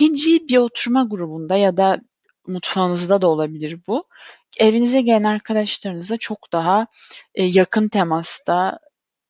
Hici 0.00 0.48
bir 0.48 0.56
oturma 0.56 1.04
grubunda 1.10 1.56
ya 1.56 1.76
da 1.76 2.00
mutfağınızda 2.46 3.22
da 3.22 3.26
olabilir 3.28 3.78
bu. 3.86 4.04
Evinize 4.58 5.00
gelen 5.00 5.24
arkadaşlarınızla 5.24 6.16
çok 6.16 6.52
daha 6.52 6.86
e, 7.34 7.44
yakın 7.44 7.88
temasta, 7.88 8.78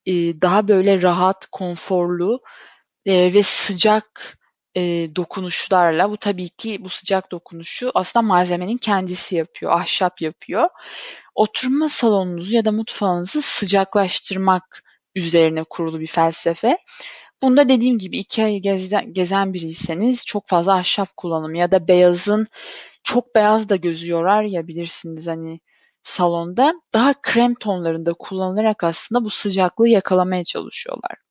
e, 0.06 0.12
daha 0.12 0.68
böyle 0.68 1.02
rahat, 1.02 1.46
konforlu 1.52 2.40
e, 3.06 3.34
ve 3.34 3.42
sıcak 3.42 4.39
e, 4.76 5.06
dokunuşlarla 5.16 6.10
bu 6.10 6.16
tabii 6.16 6.48
ki 6.48 6.84
bu 6.84 6.88
sıcak 6.88 7.32
dokunuşu 7.32 7.90
aslında 7.94 8.26
malzemenin 8.26 8.76
kendisi 8.78 9.36
yapıyor, 9.36 9.72
ahşap 9.72 10.20
yapıyor. 10.22 10.68
Oturma 11.34 11.88
salonunuzu 11.88 12.56
ya 12.56 12.64
da 12.64 12.72
mutfağınızı 12.72 13.42
sıcaklaştırmak 13.42 14.82
üzerine 15.14 15.64
kurulu 15.64 16.00
bir 16.00 16.06
felsefe. 16.06 16.78
Bunda 17.42 17.68
dediğim 17.68 17.98
gibi 17.98 18.18
iki 18.18 18.44
ay 18.44 18.58
gezen, 18.58 19.12
gezen 19.12 19.54
biriyseniz 19.54 20.26
çok 20.26 20.48
fazla 20.48 20.74
ahşap 20.74 21.16
kullanımı 21.16 21.58
ya 21.58 21.70
da 21.70 21.88
beyazın 21.88 22.46
çok 23.02 23.34
beyaz 23.34 23.68
da 23.68 23.76
gözü 23.76 24.12
yorar 24.12 24.42
ya 24.42 24.66
bilirsiniz 24.66 25.26
hani 25.26 25.60
salonda 26.02 26.74
daha 26.94 27.14
krem 27.22 27.54
tonlarında 27.54 28.12
kullanılarak 28.12 28.84
aslında 28.84 29.24
bu 29.24 29.30
sıcaklığı 29.30 29.88
yakalamaya 29.88 30.44
çalışıyorlar. 30.44 31.29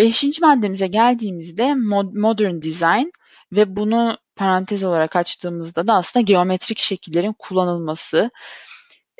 Beşinci 0.00 0.40
maddemize 0.40 0.86
geldiğimizde 0.86 1.74
modern 2.14 2.62
design 2.62 3.10
ve 3.52 3.76
bunu 3.76 4.18
parantez 4.36 4.84
olarak 4.84 5.16
açtığımızda 5.16 5.86
da 5.86 5.94
aslında 5.94 6.24
geometrik 6.24 6.78
şekillerin 6.78 7.34
kullanılması 7.38 8.30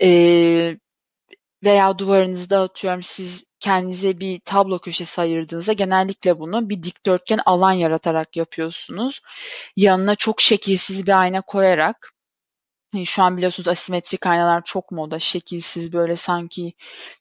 ee, 0.03 0.77
veya 1.65 1.99
duvarınızda 1.99 2.61
atıyorum 2.61 3.03
siz 3.03 3.45
kendinize 3.61 4.21
bir 4.21 4.41
tablo 4.41 4.79
köşesi 4.79 5.21
ayırdığınızda 5.21 5.73
genellikle 5.73 6.39
bunu 6.39 6.69
bir 6.69 6.83
dikdörtgen 6.83 7.41
alan 7.47 7.73
yaratarak 7.73 8.37
yapıyorsunuz. 8.37 9.21
Yanına 9.77 10.15
çok 10.15 10.41
şekilsiz 10.41 11.07
bir 11.07 11.21
ayna 11.21 11.41
koyarak 11.41 12.13
şu 13.05 13.23
an 13.23 13.37
biliyorsunuz 13.37 13.69
asimetrik 13.69 14.27
aynalar 14.27 14.63
çok 14.65 14.91
moda. 14.91 15.19
Şekilsiz 15.19 15.93
böyle 15.93 16.17
sanki 16.17 16.73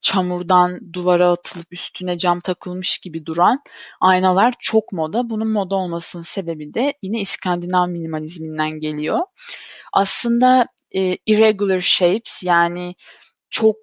çamurdan 0.01 0.93
duvara 0.93 1.31
atılıp 1.31 1.67
üstüne 1.71 2.17
cam 2.17 2.39
takılmış 2.39 2.97
gibi 2.97 3.25
duran 3.25 3.61
aynalar 4.01 4.53
çok 4.59 4.93
moda. 4.93 5.29
Bunun 5.29 5.47
moda 5.47 5.75
olmasının 5.75 6.23
sebebi 6.23 6.73
de 6.73 6.93
yine 7.01 7.19
İskandinav 7.19 7.87
minimalizminden 7.87 8.79
geliyor. 8.79 9.19
Aslında 9.93 10.67
e, 10.95 11.17
irregular 11.25 11.79
shapes 11.79 12.43
yani 12.43 12.95
çok 13.49 13.75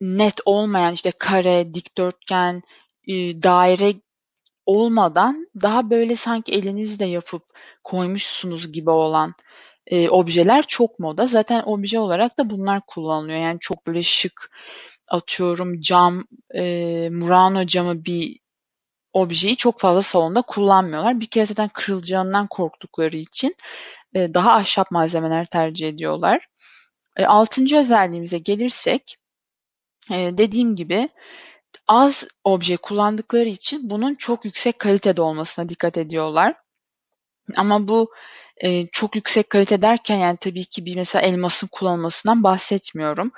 net 0.00 0.40
olmayan 0.44 0.94
işte 0.94 1.10
kare, 1.18 1.74
dikdörtgen, 1.74 2.62
e, 3.08 3.12
daire 3.42 3.94
olmadan 4.66 5.48
daha 5.62 5.90
böyle 5.90 6.16
sanki 6.16 6.52
elinizle 6.52 7.06
yapıp 7.06 7.42
koymuşsunuz 7.84 8.72
gibi 8.72 8.90
olan 8.90 9.34
e, 9.86 10.08
objeler 10.08 10.62
çok 10.62 10.98
moda. 10.98 11.26
Zaten 11.26 11.62
obje 11.66 11.98
olarak 11.98 12.38
da 12.38 12.50
bunlar 12.50 12.80
kullanılıyor. 12.86 13.38
Yani 13.38 13.58
çok 13.60 13.86
böyle 13.86 14.02
şık 14.02 14.50
atıyorum 15.08 15.80
cam, 15.80 16.24
e, 16.54 16.62
Murano 17.10 17.66
camı 17.66 18.04
bir 18.04 18.38
objeyi 19.12 19.56
çok 19.56 19.80
fazla 19.80 20.02
salonda 20.02 20.42
kullanmıyorlar. 20.42 21.20
Bir 21.20 21.26
kere 21.26 21.46
zaten 21.46 21.68
kırılacağından 21.68 22.46
korktukları 22.46 23.16
için 23.16 23.54
e, 24.14 24.34
daha 24.34 24.54
ahşap 24.54 24.90
malzemeler 24.90 25.46
tercih 25.46 25.88
ediyorlar. 25.88 26.46
E, 27.16 27.24
altıncı 27.26 27.76
özelliğimize 27.76 28.38
gelirsek 28.38 29.16
e, 30.10 30.16
dediğim 30.38 30.76
gibi 30.76 31.08
az 31.88 32.28
obje 32.44 32.76
kullandıkları 32.76 33.48
için 33.48 33.90
bunun 33.90 34.14
çok 34.14 34.44
yüksek 34.44 34.78
kalitede 34.78 35.22
olmasına 35.22 35.68
dikkat 35.68 35.98
ediyorlar. 35.98 36.54
Ama 37.56 37.88
bu 37.88 38.10
e, 38.64 38.86
çok 38.86 39.16
yüksek 39.16 39.50
kalite 39.50 39.82
derken 39.82 40.16
yani 40.16 40.36
tabii 40.40 40.64
ki 40.64 40.84
bir 40.84 40.96
mesela 40.96 41.22
elmasın 41.22 41.68
kullanılmasından 41.72 42.42
bahsetmiyorum. 42.44 43.32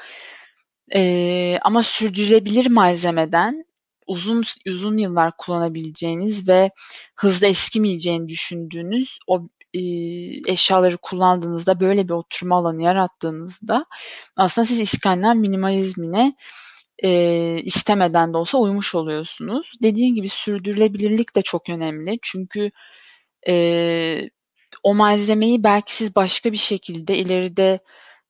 E, 0.94 1.58
ama 1.62 1.82
sürdürülebilir 1.82 2.66
malzemeden 2.66 3.64
uzun 4.06 4.42
uzun 4.66 4.98
yıllar 4.98 5.36
kullanabileceğiniz 5.36 6.48
ve 6.48 6.70
hızlı 7.16 7.46
eskimeyeceğini 7.46 8.28
düşündüğünüz 8.28 9.18
o 9.26 9.48
e, 9.74 9.80
eşyaları 10.52 10.96
kullandığınızda 10.96 11.80
böyle 11.80 12.04
bir 12.04 12.14
oturma 12.14 12.56
alanı 12.56 12.82
yarattığınızda 12.82 13.86
aslında 14.36 14.66
siz 14.66 14.80
İskandinav 14.80 15.36
minimalizmine 15.36 16.34
e, 17.02 17.60
istemeden 17.64 18.32
de 18.32 18.36
olsa 18.36 18.58
uymuş 18.58 18.94
oluyorsunuz. 18.94 19.72
Dediğim 19.82 20.14
gibi 20.14 20.28
sürdürülebilirlik 20.28 21.36
de 21.36 21.42
çok 21.42 21.68
önemli. 21.68 22.18
Çünkü 22.22 22.70
e, 23.48 23.54
o 24.82 24.94
malzemeyi 24.94 25.64
belki 25.64 25.94
siz 25.94 26.16
başka 26.16 26.52
bir 26.52 26.56
şekilde 26.56 27.18
ileride 27.18 27.78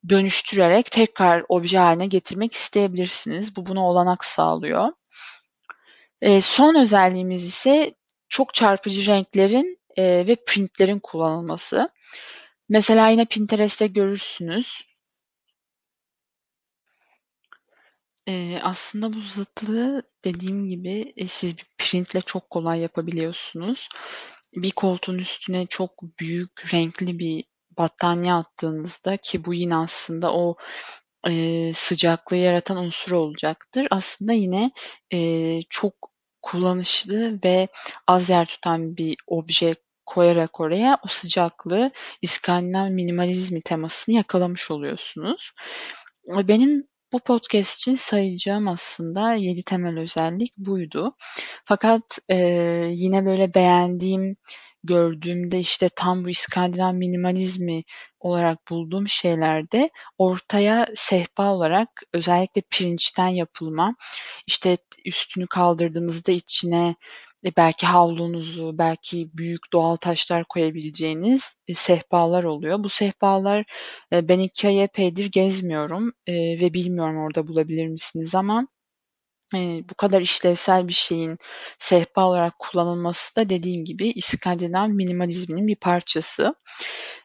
dönüştürerek 0.09 0.90
tekrar 0.90 1.44
obje 1.49 1.78
haline 1.78 2.06
getirmek 2.06 2.52
isteyebilirsiniz. 2.52 3.56
Bu 3.56 3.66
buna 3.66 3.88
olanak 3.88 4.25
sağlıyor. 4.25 4.88
E, 6.21 6.40
son 6.40 6.75
özelliğimiz 6.75 7.44
ise 7.44 7.94
çok 8.28 8.54
çarpıcı 8.54 9.06
renklerin 9.06 9.78
e, 9.97 10.26
ve 10.26 10.37
printlerin 10.47 10.99
kullanılması. 10.99 11.90
Mesela 12.68 13.09
yine 13.09 13.25
Pinterest'te 13.25 13.87
görürsünüz. 13.87 14.82
E, 18.28 18.59
aslında 18.62 19.12
bu 19.12 19.21
zıtlığı 19.21 20.02
dediğim 20.25 20.68
gibi 20.68 21.12
e, 21.16 21.26
siz 21.26 21.59
bir 21.59 21.66
printle 21.78 22.21
çok 22.21 22.50
kolay 22.50 22.80
yapabiliyorsunuz 22.80 23.88
bir 24.54 24.71
koltuğun 24.71 25.18
üstüne 25.18 25.66
çok 25.66 26.02
büyük 26.02 26.75
renkli 26.75 27.18
bir 27.18 27.44
battaniye 27.78 28.35
attığınızda 28.35 29.16
ki 29.16 29.44
bu 29.44 29.54
yine 29.54 29.76
aslında 29.76 30.35
o 30.35 30.56
e, 31.28 31.73
sıcaklığı 31.75 32.37
yaratan 32.37 32.76
unsur 32.76 33.12
olacaktır. 33.12 33.87
Aslında 33.90 34.32
yine 34.32 34.71
e, 35.12 35.61
çok 35.62 35.94
kullanışlı 36.42 37.38
ve 37.44 37.68
az 38.06 38.30
yer 38.30 38.47
tutan 38.47 38.97
bir 38.97 39.16
obje 39.26 39.75
koyarak 40.06 40.61
oraya 40.61 40.99
o 41.04 41.09
sıcaklığı 41.09 41.90
İskandinav 42.23 42.90
minimalizmi 42.90 43.62
temasını 43.62 44.14
yakalamış 44.14 44.71
oluyorsunuz. 44.71 45.52
Benim 46.26 46.88
bu 47.12 47.21
podcast 47.21 47.76
için 47.76 47.95
sayacağım 47.95 48.69
aslında 48.69 49.35
7 49.35 49.62
temel 49.62 49.99
özellik 49.99 50.57
buydu. 50.57 51.16
Fakat 51.64 52.19
e, 52.28 52.37
yine 52.90 53.26
böyle 53.26 53.54
beğendiğim, 53.54 54.35
gördüğümde 54.85 55.59
işte 55.61 55.88
tam 55.97 56.25
bu 56.25 56.31
İskandinav 56.31 56.95
minimalizmi 56.95 57.83
olarak 58.21 58.59
bulduğum 58.71 59.09
şeylerde 59.09 59.90
ortaya 60.19 60.87
sehpa 60.95 61.52
olarak 61.52 61.88
özellikle 62.12 62.62
pirinçten 62.71 63.28
yapılma, 63.28 63.95
işte 64.47 64.76
üstünü 65.04 65.47
kaldırdığınızda 65.47 66.33
içine 66.33 66.95
e, 67.44 67.56
belki 67.56 67.87
havlunuzu, 67.87 68.78
belki 68.78 69.30
büyük 69.34 69.72
doğal 69.72 69.96
taşlar 69.96 70.44
koyabileceğiniz 70.44 71.56
e, 71.68 71.75
sehpalar 71.75 72.44
oluyor. 72.44 72.84
Bu 72.84 72.88
sehpalar 72.88 73.64
e, 74.12 74.28
ben 74.28 74.40
IKEA'yı 74.40 74.82
epeydir 74.82 75.30
gezmiyorum 75.30 76.12
e, 76.26 76.32
ve 76.34 76.75
bilmiyorum 76.75 77.16
orada 77.18 77.49
bulabilir 77.49 77.88
misiniz 77.88 78.34
ama 78.34 78.68
e, 79.54 79.85
bu 79.90 79.94
kadar 79.94 80.21
işlevsel 80.21 80.88
bir 80.88 80.92
şeyin 80.92 81.38
sehpa 81.78 82.25
olarak 82.25 82.59
kullanılması 82.59 83.37
da 83.37 83.49
dediğim 83.49 83.85
gibi 83.85 84.11
İskandinav 84.11 84.88
minimalizminin 84.88 85.66
bir 85.66 85.76
parçası. 85.76 86.54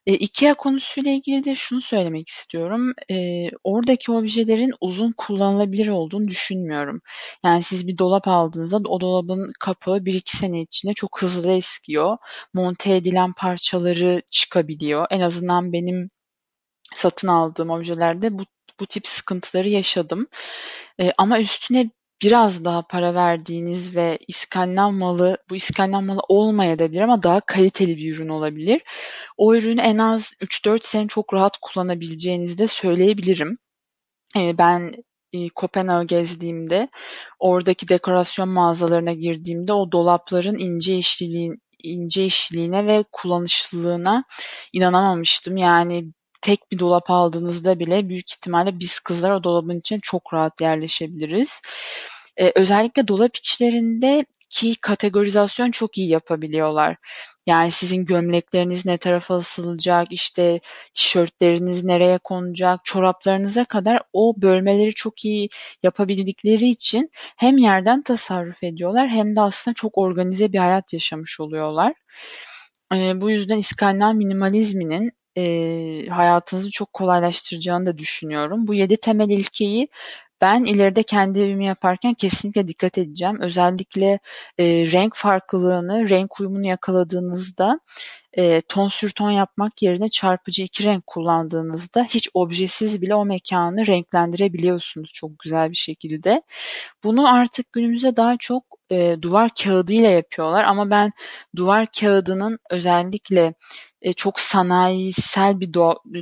E, 0.06 0.14
IKEA 0.14 0.54
konusuyla 0.54 1.12
ilgili 1.12 1.44
de 1.44 1.56
şunu 1.56 1.82
söylemek 1.82 2.28
istiyorum. 2.30 2.94
E, 3.12 3.48
oradaki 3.64 4.12
objelerin 4.12 4.74
uzun 4.82 5.12
kullanılabilir 5.18 5.88
olduğunu 5.88 6.28
düşünmüyorum. 6.28 7.02
Yani 7.46 7.64
siz 7.64 7.88
bir 7.88 7.98
dolap 7.98 8.28
aldığınızda 8.28 8.78
o 8.78 9.02
dolabın 9.02 9.54
bir 10.06 10.14
iki 10.14 10.38
sene 10.38 10.62
içinde 10.62 10.94
çok 10.94 11.22
hızlı 11.22 11.52
eskiyor. 11.52 12.18
Monte 12.54 12.96
edilen 12.96 13.34
parçaları 13.34 14.22
çıkabiliyor. 14.32 15.08
En 15.10 15.22
azından 15.22 15.74
benim 15.74 16.10
satın 16.96 17.28
aldığım 17.28 17.70
objelerde 17.70 18.40
bu 18.40 18.44
bu 18.80 18.86
tip 18.86 19.08
sıkıntıları 19.08 19.70
yaşadım. 19.70 20.28
E, 21.00 21.12
ama 21.18 21.40
üstüne 21.40 21.90
biraz 22.22 22.66
daha 22.66 22.82
para 22.82 23.14
verdiğiniz 23.14 23.96
ve 23.96 24.20
İskandinav 24.28 24.92
malı, 24.92 25.38
bu 25.50 25.56
İskandinav 25.56 26.02
malı 26.02 26.22
olmayabilir 26.28 27.02
ama 27.02 27.24
daha 27.24 27.42
kaliteli 27.42 27.98
bir 27.98 28.16
ürün 28.16 28.30
olabilir. 28.30 28.82
O 29.38 29.56
ürünü 29.56 29.82
en 29.82 29.98
az 29.98 30.34
3-4 30.42 30.86
sene 30.86 31.08
çok 31.08 31.34
rahat 31.34 31.58
kullanabileceğinizi 31.62 32.58
de 32.58 32.68
söyleyebilirim. 32.68 33.58
E, 34.38 34.58
ben 34.58 34.94
e, 35.34 35.50
Kopenhag'ı 35.50 36.08
gezdiğimde 36.08 36.90
oradaki 37.40 37.90
dekorasyon 37.90 38.50
mağazalarına 38.50 39.14
girdiğimde 39.14 39.74
o 39.74 39.92
dolapların 39.92 40.60
ince 40.60 40.98
işliliğin 40.98 41.62
ince 41.84 42.26
işliğine 42.26 42.88
ve 42.88 43.06
kullanışlılığına 43.12 44.24
inanamamıştım. 44.74 45.58
Yani 45.58 46.06
tek 46.48 46.72
bir 46.72 46.80
dolap 46.80 47.10
aldığınızda 47.10 47.80
bile 47.80 48.10
büyük 48.10 48.32
ihtimalle 48.32 48.80
biz 48.80 49.00
kızlar 49.00 49.32
o 49.32 49.44
dolabın 49.44 49.80
içine 49.80 50.00
çok 50.02 50.34
rahat 50.34 50.62
yerleşebiliriz. 50.62 51.62
Ee, 52.38 52.52
özellikle 52.56 53.08
dolap 53.08 53.36
içlerinde 53.36 54.26
ki 54.50 54.76
kategorizasyon 54.82 55.72
çok 55.72 55.98
iyi 55.98 56.10
yapabiliyorlar. 56.10 56.96
Yani 57.46 57.72
sizin 57.72 58.06
gömlekleriniz 58.06 58.86
ne 58.86 58.98
tarafa 58.98 59.36
asılacak, 59.36 60.08
işte 60.12 60.60
tişörtleriniz 60.94 61.84
nereye 61.84 62.18
konacak, 62.18 62.80
çoraplarınıza 62.84 63.66
kadar 63.66 64.02
o 64.14 64.34
bölmeleri 64.38 64.94
çok 64.94 65.26
iyi 65.26 65.50
yapabildikleri 65.84 66.70
için 66.70 67.10
hem 67.38 67.58
yerden 67.58 68.02
tasarruf 68.02 68.64
ediyorlar 68.64 69.10
hem 69.10 69.36
de 69.36 69.42
aslında 69.42 69.76
çok 69.76 69.98
organize 69.98 70.54
bir 70.54 70.60
hayat 70.60 70.94
yaşamış 70.94 71.40
oluyorlar. 71.40 71.94
Ee, 72.94 73.22
bu 73.22 73.30
yüzden 73.30 73.58
İskandinav 73.58 74.14
minimalizminin 74.14 75.12
e, 75.38 76.08
hayatınızı 76.10 76.72
çok 76.72 76.94
kolaylaştıracağını 76.94 77.86
da 77.86 77.98
düşünüyorum. 77.98 78.68
Bu 78.68 78.74
yedi 78.74 78.98
temel 78.98 79.30
ilkeyi 79.30 79.88
ben 80.42 80.64
ileride 80.64 81.04
kendi 81.04 81.40
evimi 81.40 81.66
yaparken 81.66 82.14
kesinlikle 82.14 82.68
dikkat 82.68 82.98
edeceğim. 82.98 83.42
Özellikle 83.42 84.20
e, 84.58 84.66
renk 84.92 85.16
farklılığını, 85.16 86.10
renk 86.10 86.40
uyumunu 86.40 86.68
yakaladığınızda 86.68 87.80
e, 88.34 88.62
ton 88.62 88.88
sür 88.88 89.10
ton 89.10 89.32
yapmak 89.32 89.82
yerine 89.82 90.10
çarpıcı 90.10 90.64
iki 90.64 90.84
renk 90.84 91.08
kullandığınızda 91.08 92.04
hiç 92.04 92.30
objesiz 92.34 93.02
bile 93.02 93.16
o 93.16 93.26
mekanı 93.26 93.88
renklendirebiliyorsunuz 93.88 95.12
çok 95.14 95.40
güzel 95.40 95.72
bir 95.72 95.76
şekilde. 95.76 96.42
Bunu 97.04 97.34
artık 97.34 97.74
günümüzde 97.74 98.18
daha 98.18 98.38
çok 98.38 98.64
e, 98.92 99.16
duvar 99.22 99.52
kağıdıyla 99.64 100.10
yapıyorlar 100.10 100.64
ama 100.64 100.90
ben 100.90 101.12
duvar 101.56 101.88
kağıdının 102.00 102.60
özellikle 102.70 103.54
e, 104.02 104.14
çok 104.14 104.40
sanayisel 104.40 105.60
bir 105.60 105.74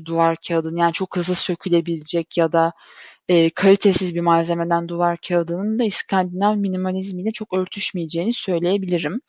duvar 0.05 0.37
kağıdının 0.47 0.77
yani 0.77 0.93
çok 0.93 1.17
hızlı 1.17 1.35
sökülebilecek 1.35 2.37
ya 2.37 2.51
da 2.51 2.73
e, 3.29 3.49
kalitesiz 3.49 4.15
bir 4.15 4.21
malzemeden 4.21 4.87
duvar 4.87 5.17
kağıdının 5.17 5.79
da 5.79 5.83
İskandinav 5.83 6.55
minimalizmiyle 6.55 7.31
çok 7.31 7.53
örtüşmeyeceğini 7.53 8.33
söyleyebilirim. 8.33 9.21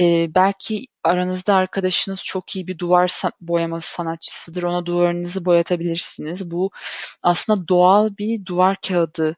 E, 0.00 0.34
belki 0.34 0.86
aranızda 1.06 1.54
arkadaşınız 1.54 2.24
çok 2.24 2.56
iyi 2.56 2.66
bir 2.66 2.78
duvar 2.78 3.08
san- 3.08 3.32
boyaması 3.40 3.92
sanatçısıdır. 3.92 4.62
Ona 4.62 4.86
duvarınızı 4.86 5.44
boyatabilirsiniz. 5.44 6.50
Bu 6.50 6.70
aslında 7.22 7.68
doğal 7.68 8.16
bir 8.18 8.46
duvar 8.46 8.76
kağıdı 8.88 9.36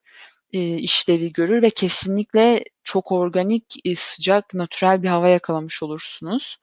e, 0.53 0.77
işlevi 0.77 1.33
görür 1.33 1.63
ve 1.63 1.71
kesinlikle 1.71 2.65
çok 2.85 3.13
organik, 3.13 3.65
e, 3.85 3.95
sıcak, 3.95 4.55
natürel 4.55 5.03
bir 5.03 5.09
hava 5.09 5.29
yakalamış 5.29 5.83
olursunuz. 5.83 6.59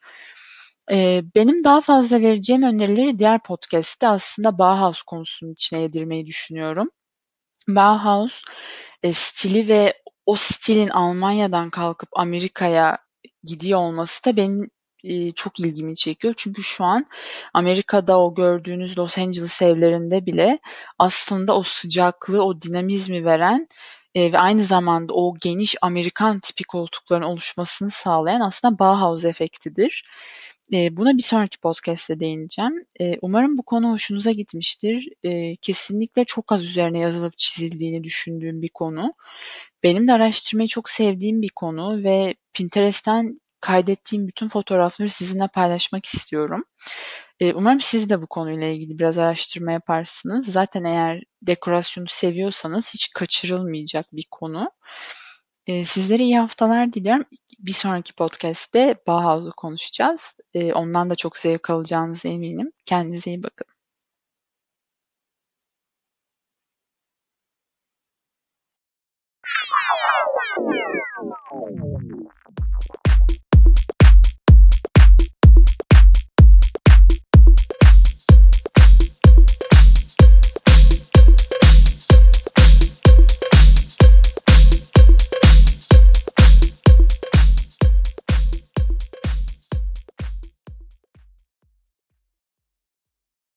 E, 0.92 1.22
benim 1.36 1.64
daha 1.64 1.82
fazla 1.82 2.22
vereceğim 2.22 2.64
önerileri 2.64 3.20
diğer 3.20 3.44
podcast'te 3.44 4.08
aslında 4.08 4.58
Bauhaus 4.58 5.02
konusunun 5.02 5.54
içine 5.54 5.82
yedirmeyi 5.82 6.26
düşünüyorum. 6.26 6.90
Bauhaus 7.68 8.42
e, 9.04 9.14
stili 9.14 9.68
ve 9.68 9.94
o 10.26 10.36
stilin 10.36 10.90
Almanya'dan 10.90 11.70
kalkıp 11.70 12.10
Amerika'ya 12.14 12.98
gidiyor 13.44 13.80
olması 13.80 14.26
da 14.26 14.38
benim 14.38 14.70
çok 15.36 15.60
ilgimi 15.60 15.96
çekiyor. 15.96 16.34
Çünkü 16.38 16.64
şu 16.64 16.84
an 16.84 17.06
Amerika'da 17.54 18.20
o 18.20 18.36
gördüğünüz 18.36 18.98
Los 18.98 19.18
Angeles 19.18 19.62
evlerinde 19.62 20.26
bile 20.26 20.60
aslında 21.00 21.58
o 21.58 21.64
sıcaklığı, 21.64 22.44
o 22.44 22.62
dinamizmi 22.62 23.26
veren 23.26 23.68
ve 24.16 24.40
aynı 24.40 24.64
zamanda 24.64 25.14
o 25.14 25.34
geniş 25.42 25.76
Amerikan 25.82 26.40
tipi 26.40 26.64
koltukların 26.64 27.22
oluşmasını 27.22 27.90
sağlayan 27.90 28.42
aslında 28.42 28.80
Bauhaus 28.80 29.26
efektidir. 29.26 30.06
Buna 30.72 31.18
bir 31.18 31.24
sonraki 31.24 31.60
podcast'te 31.60 32.20
değineceğim. 32.20 32.86
Umarım 33.22 33.58
bu 33.58 33.64
konu 33.64 33.92
hoşunuza 33.92 34.32
gitmiştir. 34.32 35.10
Kesinlikle 35.62 36.26
çok 36.26 36.52
az 36.52 36.64
üzerine 36.64 37.00
yazılıp 37.00 37.38
çizildiğini 37.38 38.04
düşündüğüm 38.04 38.62
bir 38.62 38.70
konu. 38.74 39.14
Benim 39.84 40.08
de 40.08 40.14
araştırmayı 40.14 40.68
çok 40.68 40.90
sevdiğim 40.90 41.42
bir 41.42 41.52
konu 41.56 42.04
ve 42.04 42.36
Pinterest'ten 42.54 43.40
kaydettiğim 43.66 44.28
bütün 44.28 44.48
fotoğrafları 44.48 45.10
sizinle 45.10 45.48
paylaşmak 45.48 46.06
istiyorum. 46.06 46.64
E, 47.40 47.54
umarım 47.54 47.80
siz 47.80 48.10
de 48.10 48.22
bu 48.22 48.28
konuyla 48.28 48.68
ilgili 48.68 49.00
biraz 49.00 49.18
araştırma 49.18 49.72
yaparsınız. 49.72 50.46
Zaten 50.52 50.84
eğer 50.84 51.24
dekorasyonu 51.42 52.08
seviyorsanız 52.08 52.94
hiç 52.94 53.14
kaçırılmayacak 53.14 54.06
bir 54.14 54.26
konu. 54.32 54.72
E, 55.68 55.86
sizlere 55.86 56.24
iyi 56.24 56.40
haftalar 56.40 56.94
diliyorum. 56.94 57.26
Bir 57.60 57.74
sonraki 57.74 58.14
podcast'te 58.14 58.96
Bauhaus'u 59.08 59.52
konuşacağız. 59.58 60.38
E, 60.54 60.74
ondan 60.74 61.10
da 61.10 61.16
çok 61.16 61.38
zevk 61.38 61.70
alacağınıza 61.70 62.30
eminim. 62.30 62.72
Kendinize 62.86 63.32
iyi 63.32 63.44
bakın. 63.44 63.75